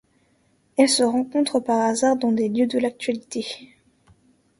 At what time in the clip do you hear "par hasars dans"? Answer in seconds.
1.59-2.31